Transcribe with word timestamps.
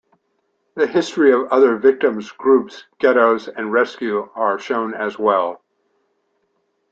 The 0.73 0.87
history 0.87 1.31
of 1.31 1.49
other 1.51 1.75
victim 1.77 2.19
groups, 2.39 2.85
ghettoes 2.97 3.47
and 3.47 3.71
rescue 3.71 4.31
are 4.33 4.57
shown 4.57 4.95
as 4.95 5.19
well. 5.19 5.61